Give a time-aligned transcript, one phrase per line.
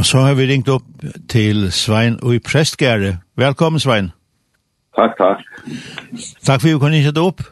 [0.00, 3.18] Og så har vi ringt opp til Svein og i Prestgære.
[3.36, 4.06] Velkommen, Svein.
[4.96, 5.42] Takk, takk.
[6.46, 7.42] Takk for at vi kunne ikke opp.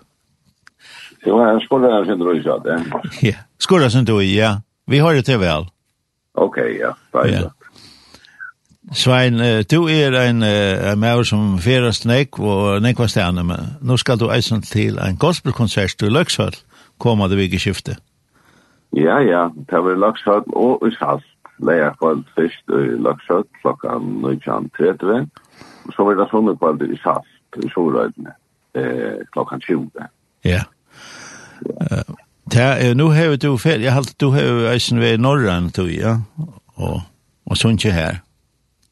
[1.26, 2.78] Jo, jeg skulle ha sin drøy, sa det.
[3.22, 4.54] Ja, skulle ha sin drøy, ja.
[4.88, 5.68] Vi har det til vel.
[6.34, 6.94] Ok, ja.
[7.12, 7.44] Takk, ja.
[8.96, 9.36] Svein,
[9.70, 14.16] du er en, en maur som ferast nek og nek var stjerne, men nå skal
[14.16, 16.56] du eisen til en gospelkonsert i Løksvall,
[16.96, 18.00] kommande vikeskiftet.
[18.96, 21.28] Ja, ja, det var Løksvall og i Salt
[21.58, 25.28] leia kvöld fyrst i Laksjøtt klokkan 19.30.
[25.96, 28.34] Så var det sånne kvöld i Saft i Sjorøydene
[28.78, 29.90] eh, klokkan 20.
[30.46, 30.62] Ja.
[31.90, 32.02] Ja.
[32.50, 33.82] Ja, nu har du fel.
[33.82, 36.20] Jag har du har eisen vid norran tog ja.
[36.74, 37.00] Och
[37.44, 38.20] och sånt ju här.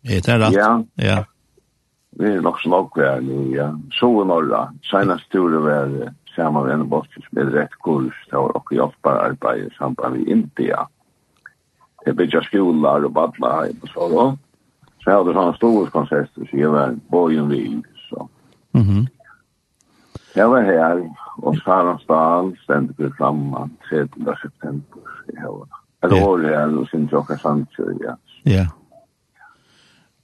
[0.03, 0.53] Är det rätt?
[0.53, 0.85] Ja.
[0.95, 1.25] Ja.
[2.11, 3.81] Det är nog snart kvar nu, ja.
[3.91, 4.73] Så i norra.
[4.91, 8.27] Senast tog det väl samma vän bort med rätt kurs.
[8.31, 10.89] Det var också jag bara arbete i samband med India
[12.07, 14.37] det bygger skolar och badlaheim och så da.
[15.03, 18.29] Så jeg hadde sånne store konserter, så jeg var bojen vi, Så.
[18.75, 19.07] Mm -hmm.
[20.35, 25.77] Jag var här och Saransdal stendte vi flamma 13 september i Hövna.
[26.03, 26.29] Eller yeah.
[26.29, 28.17] var her, og sin tjocka samtjur, ja.
[28.43, 28.67] Ja.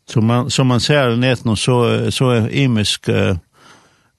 [0.06, 3.37] Så man, som man ser i nätet så, så er imisk uh,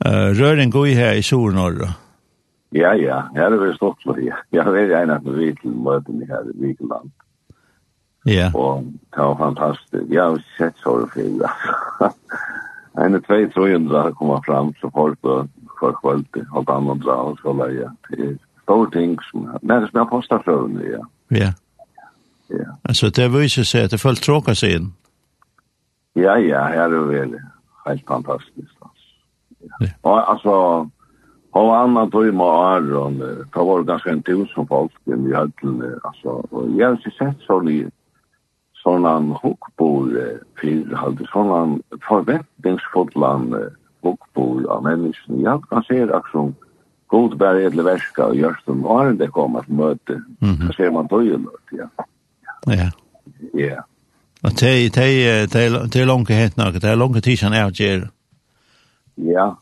[0.05, 1.93] uh, röring går ju här i Sornorra.
[2.69, 3.29] Ja, ja.
[3.35, 4.33] Her er vi stått for det.
[4.49, 7.11] Jag vet inte att vi till möten her i Vigeland.
[8.25, 8.51] Ja.
[8.55, 8.83] Og
[9.15, 10.03] det var fantastisk.
[10.09, 12.13] Jeg har sett så det fint, altså.
[13.01, 15.47] En av tvei trøyene har kommet fram, så folk og
[15.79, 17.87] for valgte holdt annan dra og så leie.
[18.09, 21.01] Det er store ting som, nei, det som jeg postar frøvende, ja.
[21.33, 21.49] Ja.
[22.53, 22.75] Ja.
[22.85, 24.91] Altså, det viser seg at det følt tråka seg inn.
[26.13, 27.33] Ja, ja, her er det vel
[27.87, 29.09] helt fantastisk, altså.
[29.81, 29.95] Ja.
[30.03, 30.55] Og altså,
[31.53, 36.71] Og annan tog med Aron, det var ganske en tusen folk i høytlen, altså, og
[36.77, 37.93] jeg har ikke sett så litt,
[38.83, 40.11] sånn hokbor
[40.59, 43.55] för hadde sånn förväntningsfodlan
[44.03, 45.43] hokbor av menneskene.
[45.43, 46.55] Jag kan se det som
[47.07, 50.13] god bare edle värska och görs de åren det kom til møte.
[50.41, 50.67] Mm -hmm.
[50.67, 51.87] Så ser man då ju något, ja.
[52.65, 52.91] Ja.
[53.53, 53.83] Ja.
[54.43, 55.47] Og det er
[55.87, 58.09] det är långt hett något, det er langt tid sedan jag gör.
[59.15, 59.55] Ja,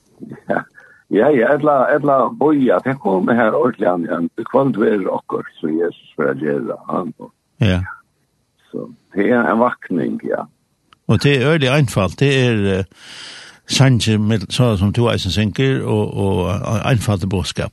[0.47, 0.61] ja.
[1.07, 5.43] Ja, ja, etla, etla boja, det kom her ordentlig an, det kvann du är rockor,
[5.61, 7.13] så Jesus för att göra han.
[7.57, 7.83] Ja
[8.71, 10.45] så det er en vakning, ja.
[11.07, 12.83] Og det er øyelig einfalt, det er uh,
[13.67, 16.49] sanje med så som to eisen synker og, och
[16.85, 17.71] einfalt bådskap.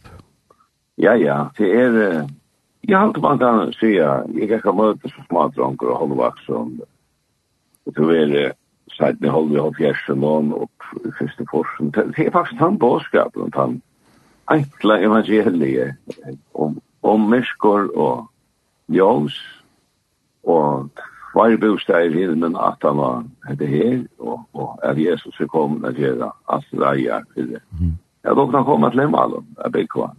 [0.99, 2.29] Ja, ja, det er, Uh,
[2.89, 6.81] jeg har inte man kan säga, jeg kan møte så små dronker holde vaksen,
[7.87, 8.55] og det er Uh,
[8.99, 10.71] Sætt ni holder vi av fjersen og
[11.19, 11.91] første forsen.
[11.91, 13.83] Det er faktisk han bådskapen, han
[14.51, 15.95] enkla evangeliet
[16.55, 18.31] om, om myskor og
[18.89, 19.37] ljons
[20.49, 21.05] og
[21.35, 25.95] var bostad i himmelen at han var hette her, og, og at Jesus er kommet
[25.95, 27.63] til å gjøre alt det reier til det.
[28.25, 30.11] Ja, da kan komme til Lemmalum, er Bekva.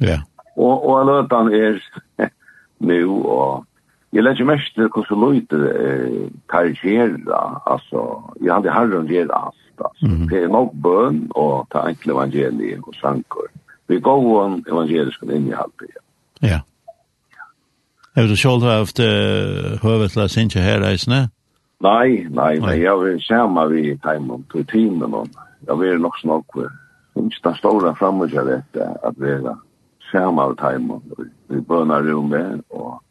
[0.00, 0.20] Ja.
[0.56, 2.30] Og, og jeg løte han er
[2.90, 3.64] nu, og
[4.12, 8.04] jeg lette mest til hvordan løyte eh, karriere, altså,
[8.42, 10.06] jeg hadde herren gjøre alt, altså.
[10.06, 10.28] Mm -hmm.
[10.30, 13.48] Det er nok bøn og ta enkle evangelier og sanker.
[13.88, 16.02] Vi går om evangelisk innehalt, ja.
[16.48, 16.60] Ja.
[18.16, 21.28] Har du selv haft uh, høvet til å synge her här
[21.80, 22.80] Nei, nei, nei, nej.
[22.80, 25.14] Jag vill samma vi hemma på tiden.
[25.66, 26.70] Jag vill nog snart kvar.
[27.16, 29.58] Inte den stora framgången rätt att vara
[30.12, 31.00] samma vid hemma.
[31.48, 33.02] Vi bønner rommet, og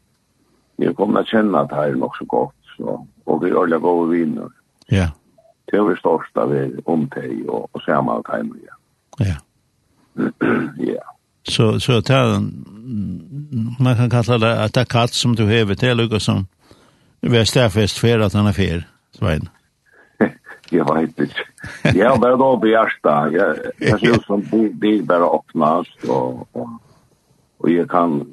[0.78, 3.06] jeg kommer til å kjenne at här er nok så godt, Så.
[3.26, 4.48] og vi är gode viner.
[4.88, 5.08] Ja.
[5.64, 8.60] Det är det största vi omtid og och samma vid timen,
[9.18, 9.24] Ja.
[9.26, 9.36] Ja.
[10.78, 11.15] ja.
[11.48, 12.40] Så, så det er,
[13.80, 16.46] man kan kalla det at det er katt som du hever til, lukka som
[17.20, 18.82] vi er stærfest for at han er fyr,
[19.18, 19.48] Svein.
[20.72, 21.44] Jeg vet ikke.
[21.94, 23.12] Jeg har bare då på hjärsta.
[23.30, 24.42] Jeg, jeg ser ut som
[24.80, 26.68] bil bare åpnas, og, og,
[27.58, 28.26] og jeg kan,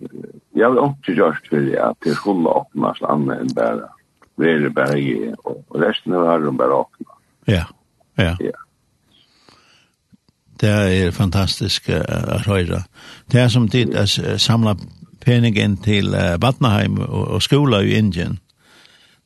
[0.56, 3.92] jeg har ikke gjort for det, at det skulle åpnas annet enn bare,
[4.42, 7.20] det er bare jeg, og resten av herren bare åpnas.
[7.48, 7.66] Ja,
[8.18, 8.34] ja.
[8.42, 8.58] Ja.
[10.62, 12.84] Det er fantastisk uh, at høre.
[13.32, 14.76] Det er som tid å uh, samle
[15.26, 18.40] peningen til uh, Vatnaheim og, og skola i Indien.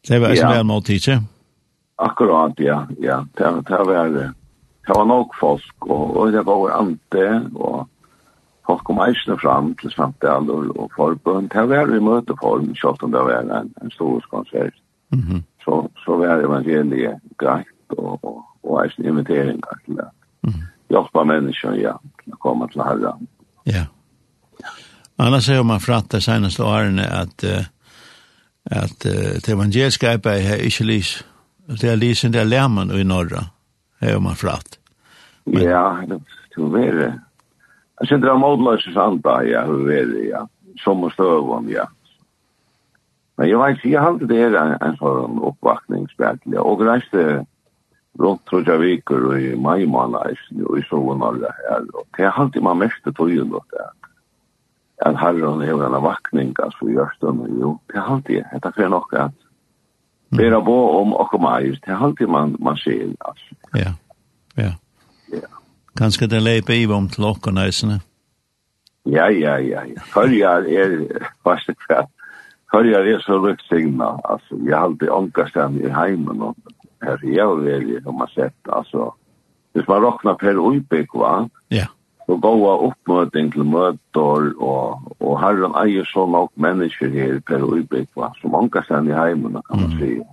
[0.08, 0.54] Det var ja.
[0.60, 1.20] en måte, ikke?
[2.00, 2.86] Akkurat, ja.
[3.02, 3.24] ja.
[3.38, 4.10] Det, det, var,
[4.88, 7.88] det var nok folk, og, og det var ante, og
[8.66, 11.50] folk kom eisene fram til samtale og, og forbund.
[11.50, 14.74] Det var i møteform, selv om det var en, en stor konsert.
[15.12, 15.42] Mm -hmm.
[15.64, 20.10] så, så var evangeliet greit, og, og, og eisene inviteringer til det.
[20.44, 21.98] Mm -hmm hjälpa mennesker, ja,
[22.32, 23.28] å komme til Herren.
[23.64, 23.86] Ja.
[25.18, 27.66] Annars har man fratt det senaste årene at, uh,
[28.72, 31.24] att uh, det evangeliske arbetet er ikke lys.
[31.68, 33.44] Det är lysen er lærmen i norra.
[34.00, 34.80] Här har man fratt.
[35.46, 35.64] Men...
[35.64, 35.98] Ja,
[36.56, 37.14] det er jag
[38.02, 40.46] Jeg synes det er modlösens anda, ja, det er det, ja.
[40.84, 41.88] Som og støvån, ja.
[43.38, 46.60] Men jeg vet inte, jag har alltid det här en, en sån uppvaktningsbärklig.
[46.60, 47.46] Och reiste
[48.20, 51.86] rundt trodde jeg viker i mai måned og i solen alle her.
[51.94, 53.86] Og det er alltid man mest til tøyen og det
[55.06, 58.90] at herren er en vakning altså i Østen og jo, det er alltid, det er
[58.90, 59.32] nok at
[60.38, 63.56] bera bo om okkur majus, det er alltid man, man ser altså.
[63.76, 63.94] Ja,
[64.58, 64.74] ja.
[65.32, 65.48] Ja.
[65.98, 68.00] Kanskje det leipa i om til okkur næsene?
[69.06, 70.02] Ja, ja, ja, ja.
[70.14, 70.98] Førjar er,
[71.44, 72.06] hva er det
[72.72, 74.18] Førjar er så rukt signa.
[74.30, 76.56] altså, jeg har alltid ångast i heimen og
[77.00, 79.14] är jävligt som man sett alltså
[79.74, 81.50] hvis man råknar per uibik va?
[81.68, 81.86] Ja.
[82.26, 88.10] Så gåa uppmöten till mötor och, och herren eier så nok människor här per uibik
[88.14, 88.34] va?
[88.42, 90.24] Som anka sen i heimen kan man säga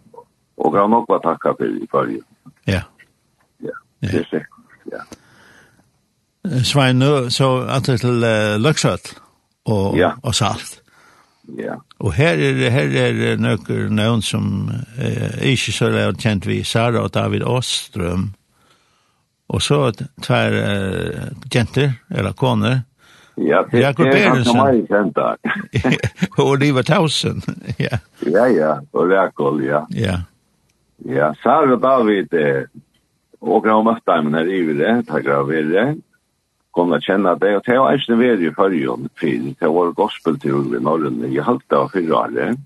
[0.54, 2.18] och kan nok var tacka för i förr
[2.64, 2.80] ja.
[3.58, 4.48] Ja det är säkert
[4.84, 4.98] ja.
[6.64, 9.20] Svein, nu så att till uh, Luxhøtt
[9.64, 10.10] og, ja.
[10.22, 10.83] og Salt.
[11.48, 11.74] Ja.
[12.00, 17.04] Og her er, her er nøkker nøvn som eh, ikke så er kjent vi, Sara
[17.04, 18.32] og David Åstrøm.
[19.48, 19.92] Og så
[20.24, 22.80] tvær uh, jenter, eller koner.
[23.36, 25.34] Ja, det, Jakob det er ganske mye kjent da.
[26.38, 27.42] og Oliva Tausen,
[27.86, 27.98] ja.
[28.24, 29.84] Ja, ja, og Rekol, ja.
[29.92, 30.22] Ja.
[31.04, 32.64] Ja, Sara og David, eh,
[33.44, 35.88] og grann møtte dem her i det, takk av det
[36.74, 37.56] kom att känna det.
[37.56, 41.76] Og det var inte väl i førjen, for det var gospeltur i norren i halta
[41.76, 42.58] av förra året.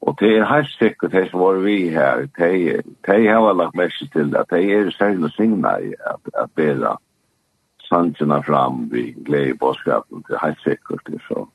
[0.00, 4.12] Og det er helt sikkert det som var vi her, Det de har lagt mest
[4.12, 6.96] till att det særlig särskilt signa i at, at bedre
[7.88, 10.24] sannsynene fram vid glädjebådskapen.
[10.28, 11.48] Det er helt sikkert det så.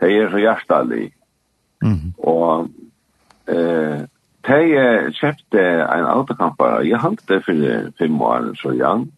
[0.00, 1.12] Det er så hjertelig.
[1.84, 2.14] Mm.
[2.18, 2.68] Og
[3.46, 4.00] eh,
[4.46, 6.88] det är kjøpte en autokampare.
[6.88, 9.08] jeg hadde det for fem år så jag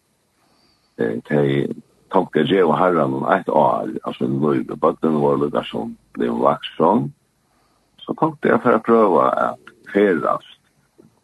[0.97, 1.67] de
[2.13, 5.95] tok det og herren om et år, altså en løy, og bøtten var lukka som
[6.17, 7.07] ble vaks sånn,
[8.03, 10.59] så tok det for å prøve at ferast,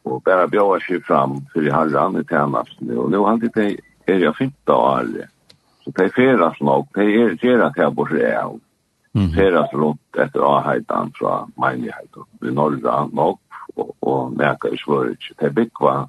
[0.08, 3.68] og bare bjøve seg fram for i herren i tjenesten, og nå hadde de
[4.10, 5.12] er jeg fint år,
[5.84, 8.58] så de ferast nok, de er gjerne til jeg bort av,
[9.36, 13.42] ferast rundt etter avheitan fra menigheten, i norra nok,
[13.76, 16.08] og, og merka i svøret, de byggva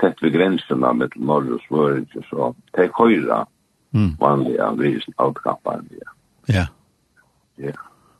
[0.00, 3.46] tett ved grensene med norr och svörelse så det höjra
[3.94, 4.16] mm.
[4.20, 6.06] vanlige grisen outkappar det.
[6.46, 6.66] Ja.
[7.56, 7.72] Ja.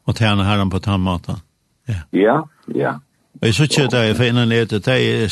[0.04, 1.40] Och tjene här på tammata.
[1.86, 1.94] Ja.
[2.10, 3.00] Ja, ja.
[3.40, 5.28] Och så det er för innan det det er,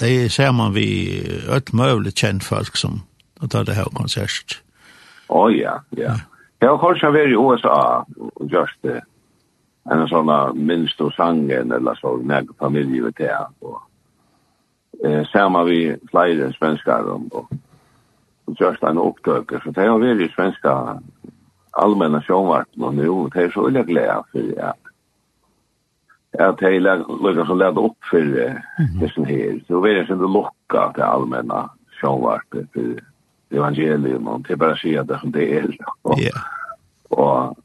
[0.00, 1.18] det ser man vi
[1.56, 3.02] ett möjligt känt folk som
[3.40, 4.62] att ta det här konsert.
[5.28, 6.14] Åh oh, ja, ja.
[6.60, 9.00] Jeg har kanskje vært i USA og just det.
[9.92, 10.30] En sånn
[10.66, 13.36] minst och sangen eller så med familie vet det.
[13.60, 13.82] Og,
[15.04, 17.52] eh, samma vi flere svenskar og, og,
[18.46, 19.60] og just en opptøker.
[19.64, 20.98] Så det har vært i svenska
[21.74, 24.80] allmänna sjånvarpen og nu, det er så veldig glede for at
[26.34, 28.56] at det lukka som leder opp for uh,
[29.00, 29.60] dessen her.
[29.66, 31.68] Så vi er ikke lukka til allmänna
[32.00, 33.02] sjånvarpen for
[33.54, 35.68] evangelium, og til bare å si at det er som det er.
[36.02, 36.40] Og, yeah.
[37.10, 37.58] og,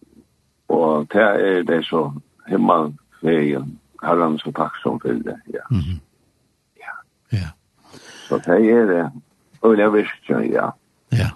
[0.69, 2.11] og det er det så
[2.49, 2.93] himmel,
[3.25, 5.65] veien, herren så takk som for det, ja.
[5.71, 5.99] Mm -hmm.
[8.29, 9.05] Så det er det.
[9.61, 10.69] Og jeg visste, ja.
[11.11, 11.29] Ja.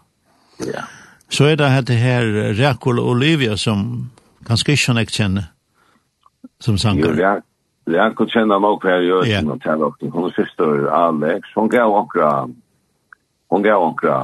[0.60, 0.84] Ja.
[1.30, 2.22] Så er det her det her
[2.60, 4.12] Rekol Olivia som
[4.48, 5.50] ganske ikke jeg kjenner
[6.62, 7.18] som sanger.
[7.18, 7.42] Jo,
[7.88, 10.12] Rekul kjenner nok her i Østen og til dere.
[10.12, 11.50] Hun er søster Alex.
[11.56, 12.54] Hun gav akkurat
[13.54, 14.16] hun gav onkra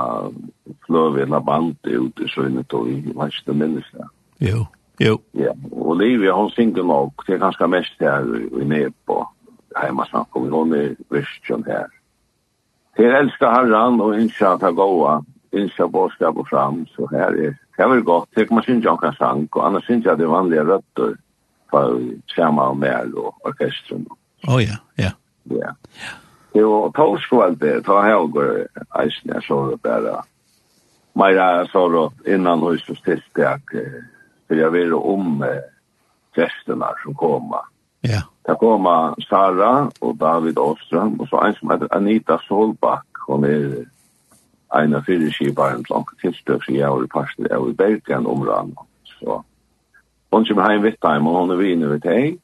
[0.86, 3.86] fløve eller band ut i søgnet og i vanske minnes.
[4.42, 4.66] Jo,
[5.00, 5.20] jo.
[5.38, 8.26] Ja, og Olivia hon synger nok, det er ganske mest her
[8.62, 9.24] i Nebo,
[9.78, 11.86] heima snakk om, hon er virkjon her.
[13.00, 15.22] Her elskar herran og innskja ta goa,
[15.56, 19.14] innskja bådskap og fram, så her er det er vel godt, kan man synsja omkring
[19.16, 21.14] sang, og annars synes jeg det er vanlige røtter
[21.72, 21.84] på
[22.36, 24.04] sama og mer og orkestren.
[24.44, 25.14] Å oh, ja, ja.
[25.48, 25.72] Ja.
[26.58, 28.66] Jo, påskvalde, ta helger,
[29.00, 30.18] eisen, jeg så det bare,
[31.16, 33.72] Maira så det innan hos hos tilstak,
[34.48, 35.40] for jeg vil om
[36.36, 37.64] gestene som kommer.
[38.04, 38.10] Ja.
[38.10, 38.28] Yeah.
[38.50, 43.84] Det kommer Sara og David Åstrøm, og så en som heter Anita Solbakk, hun er
[44.80, 48.72] en av fire skiparen som tilstøk seg jeg var i parsten, jeg i Bergen områden.
[49.20, 49.42] Så
[50.34, 52.40] hun kommer hjem vidt dem, og hun er vinn over deg.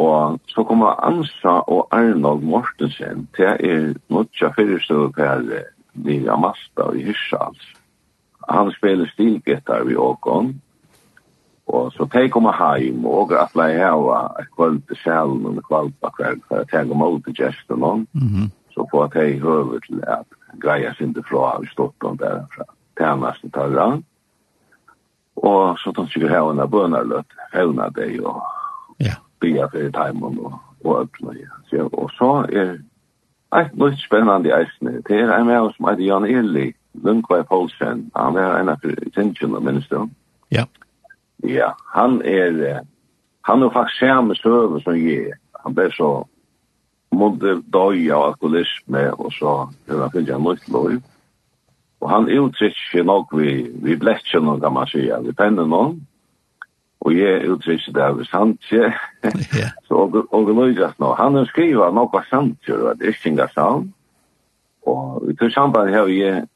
[0.00, 5.44] Og så kommer Ansa og Arnold Mortensen, til er nødja fyrstøk her
[6.00, 7.68] Lilla Masta i Hyrsals.
[8.48, 10.54] Han spiller stilgitar vi åkon,
[11.70, 15.92] Og så teg kom heim, og at lei hava et kvöld til sjælen, og kvöld
[16.02, 18.06] på kveld, for jeg teg om ut til gesten,
[18.74, 20.26] så får jeg teg høve til at
[20.62, 22.66] greia til fra, vi stått om der, fra
[22.98, 24.02] tjeneste i.
[25.36, 28.42] Og så tog sikkert hava hana bønarløtt, hevna deg, og
[29.00, 29.14] Ja.
[29.40, 31.48] bia fyrir taimun, og og öppna ja.
[31.70, 32.78] Så, Og så er
[33.60, 35.02] et nytt spennende eisne.
[35.08, 38.10] Det er en med som heter Jan Eli, Lundqvei Poulsen.
[38.16, 38.76] Han er en av
[39.14, 40.14] tingen og ministeren.
[40.50, 40.56] Ja.
[40.56, 40.66] Yeah.
[41.42, 42.80] Ja, han är
[43.42, 45.32] han er faktisk samme søve som jeg.
[45.64, 46.10] Han ble så
[47.12, 49.54] måtte døy av alkoholisme og så
[49.88, 51.00] hur han fyllde en nytt lov.
[52.00, 55.98] Og han uttrykker nok vi, vi blekker noen, kan man si, vi penner noen.
[57.00, 58.92] Og jeg uttrykker det av Santje.
[59.88, 63.90] så og, og Løyjas nå, han har nok av Santje, og det er ikke en
[64.86, 66.46] Og i til samband har jeg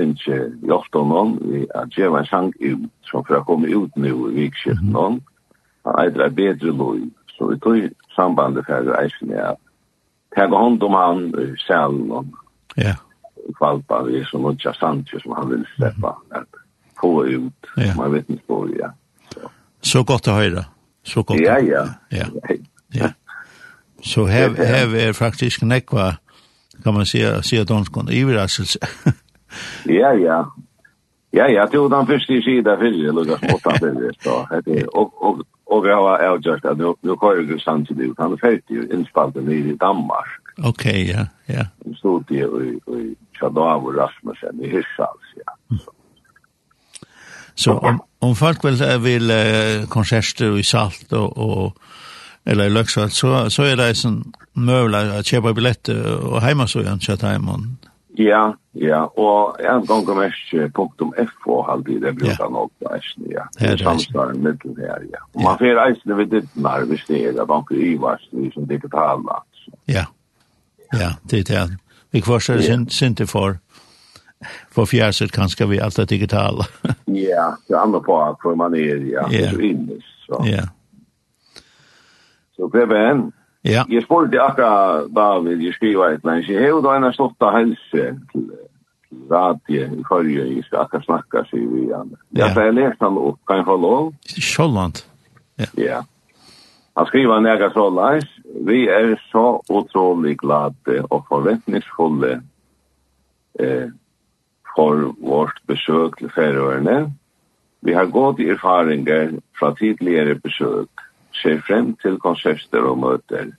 [0.00, 4.14] finnes i noen vi har at en sang ut, som for å komme ut nå
[4.30, 5.20] i vikskiften noen
[5.84, 6.98] han eidra bedre lov
[7.36, 9.60] så vi tog sambandet for eisen er at
[10.36, 12.34] tega hånd om han i selen om
[12.76, 12.94] ja.
[13.58, 16.60] kvalpa, vi er så nudja sandtje som han vil släppa, at
[17.00, 17.94] få ut, ja.
[17.96, 18.92] han vet ikke på, ja.
[19.80, 20.04] Så.
[20.04, 20.64] godt å høre höra,
[21.02, 21.40] så gott.
[21.40, 21.86] Ja, ja.
[22.12, 22.28] Ja,
[22.94, 23.12] ja.
[24.04, 26.14] Så her er faktisk nekva,
[26.84, 28.78] kan man säga, säga danskon, överraskelse.
[29.86, 30.44] Ja, ja.
[31.32, 34.46] Ja, ja, det var den første sidan för det låg att spotta det så.
[34.64, 38.18] Det er, og, og, og jeg var outjust att nu nu kör ju samtidigt.
[38.18, 40.28] Han är färdig inspelad i Danmark.
[40.64, 41.66] Ok, ja, ja.
[41.96, 45.76] Så det är i Chadov och Rasmussen i Hirschals, ja.
[47.54, 49.32] Så om om folk vil, vill
[49.88, 51.72] konserter i Salt og, og
[52.46, 54.18] eller i Løksvall, så, så er det en sånn
[54.56, 57.58] møvla å kjøpe billetter og heima så igjen kjøtt heima.
[58.18, 60.20] Ja, Ja, og en gang om
[61.44, 63.76] .fo halde i det brukar nok på eisne, ja.
[63.76, 65.20] Samstaren middel her, ja.
[65.34, 69.42] Og man fer eisne ved dittnar, hvis det er banker i vars, som digitala.
[69.88, 70.04] Ja,
[70.92, 71.76] ja, det er det.
[72.10, 72.60] Vi kvarser ja.
[72.60, 73.58] kvarsar synte for
[74.72, 76.64] for fjärset kanske vi alt det digitale.
[77.06, 80.44] Ja, det er andre på at for man er, ja, det är inne så.
[80.46, 80.64] Ja.
[82.56, 83.32] Så Kevin,
[83.62, 83.84] Ja.
[83.88, 86.48] Jeg spurte akkurat vad jeg jag et eller annet.
[86.48, 88.50] Jeg har då en slotta hälsa till
[89.30, 92.14] radie i forrige, jeg skal akkurat snakke, sier vi igjen.
[92.38, 94.12] Ja, så jeg leste han opp, kan jeg få lov?
[94.38, 95.02] Sjåland.
[95.58, 95.70] Ja.
[95.78, 96.00] Ja.
[96.96, 98.28] Han skriver en äga så leis,
[98.66, 102.40] vi er så utrolig glade og forventningsfulle
[103.60, 103.88] eh,
[104.74, 107.10] for vårt besøk til Färöarna.
[107.80, 110.90] Vi har gått erfaringer fra tidligere besøk,
[111.32, 113.54] ser frem til konserter og møter.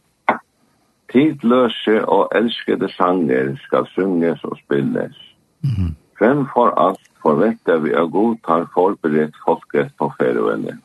[1.12, 5.18] Tidløse og elskede sanger skal synges og spilles.
[5.64, 5.96] Mm.
[6.20, 10.78] Frem for alt forventer vi å god tar forberedt folket på ferøvene.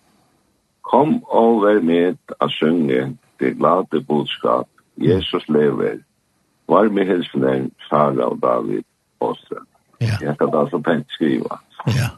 [0.86, 4.68] Kom og vær med å synge det glade budskap.
[4.96, 5.98] Jesus lever.
[6.68, 8.84] Var med hilsener, Sara og David
[9.20, 9.66] Åstrøm.
[10.00, 10.16] Ja.
[10.20, 11.60] Jeg skal da så pent skriva.
[11.88, 12.08] Ja,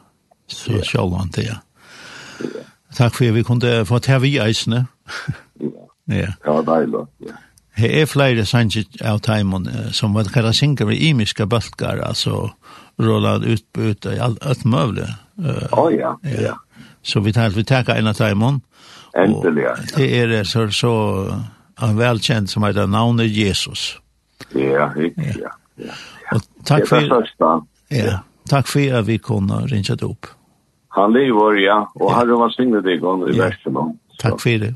[0.47, 1.59] så sjålvant det, ja.
[2.95, 4.85] Takk for at vi kunne få ta vi eisene.
[5.59, 5.75] ja.
[6.09, 7.37] Ja, det var deilig, ja.
[7.77, 12.49] Her er flere sanger av Taimon som man kallar synger ved imiske bølgar, altså
[12.99, 15.07] rollad utbud i alt, alt møvle.
[15.39, 16.57] Å oh, ja, ja.
[17.01, 18.59] Så vi tar, vi tar en av Taimon.
[19.17, 19.75] Endelig, ja.
[19.95, 20.93] Det er så, så
[21.81, 23.93] en velkjent som heter navnet Jesus.
[24.55, 25.53] Ja, ikke, ja.
[25.79, 25.95] ja.
[26.35, 26.99] Og takk for...
[26.99, 27.53] det første.
[27.95, 30.33] Ja, takk for at vi kunne ringe det opp.
[30.97, 33.47] Han lever, ja, og herre var signet deg om i Ja.
[33.47, 33.97] versen.
[34.19, 34.73] Takk for det.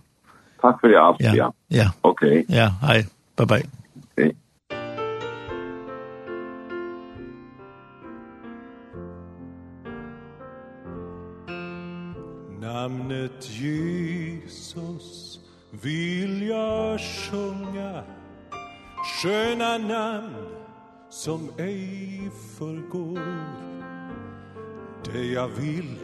[0.63, 1.33] Takk for alt, ja.
[1.35, 1.91] Ja, ja.
[2.01, 2.21] ok.
[2.47, 3.05] Ja, hei.
[3.35, 3.63] Bye-bye.
[4.13, 4.31] Okay.
[12.61, 15.39] Namnet Jesus
[15.71, 18.03] vill jag sjunga
[19.03, 20.47] Sköna namn
[21.09, 23.19] som ej förgår
[25.13, 25.99] Det jag vill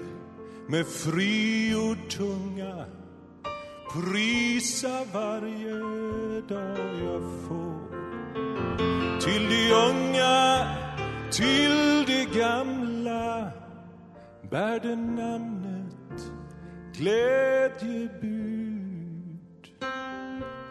[0.68, 2.99] med fri och tunga
[3.94, 7.80] Prisa varje dag jag får.
[9.20, 10.68] Till de unga,
[11.32, 13.52] till de gamla
[14.50, 16.32] Bär det namnet
[16.98, 18.60] glädjebud.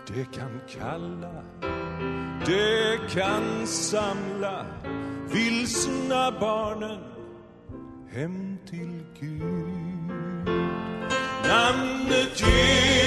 [0.07, 1.45] Det kan kalla,
[2.47, 4.67] det kan samla
[5.33, 7.01] Vilsna barnen
[8.11, 9.79] hem till Gud.
[11.45, 12.98] Namnet Jesus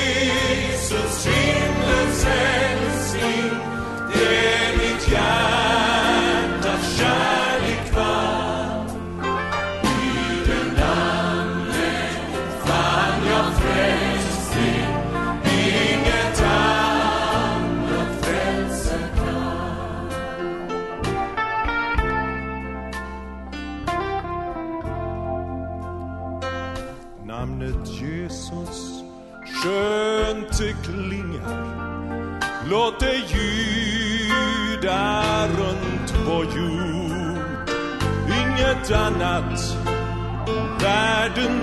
[28.12, 29.04] Jesus
[29.46, 31.82] skönt det klingar
[32.70, 37.70] Låt det ljuda runt vår jord.
[38.28, 39.78] Inget annat
[40.82, 41.60] världen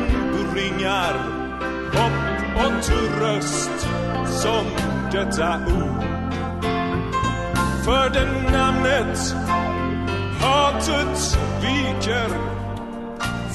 [0.52, 1.14] bringar
[1.92, 3.88] Hopp och tröst
[4.26, 4.66] som
[5.12, 6.04] detta ord.
[7.84, 9.34] För den namnet
[10.40, 12.28] hatet viker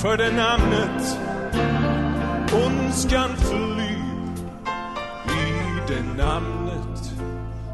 [0.01, 1.32] För det namnet
[2.53, 3.95] ondskan fly
[5.25, 5.41] I
[5.87, 7.13] det namnet.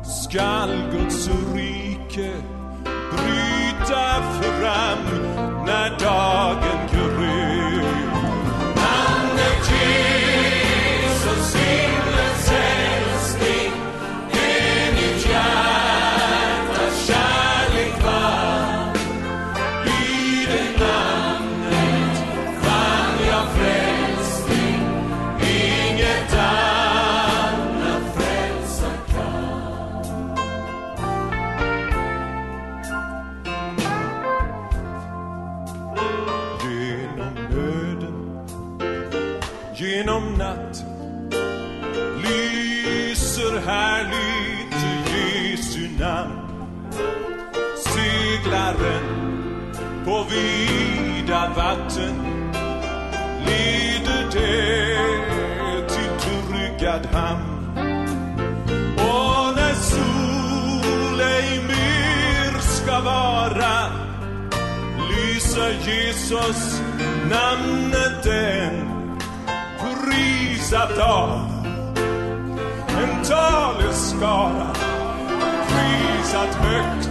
[0.04, 2.32] Skall Guds rike
[3.12, 5.04] bryta fram
[5.66, 6.79] när dagen
[66.30, 66.82] Jesus
[67.30, 69.20] namnet den
[69.80, 71.30] Prisat av
[72.90, 74.74] En taleskara
[75.68, 77.10] Prisat högt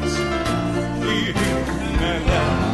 [1.02, 2.67] i himmelen.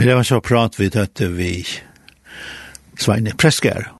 [0.00, 1.50] Men det var så prat vi døtte vi
[2.96, 3.84] Sveine Preskær,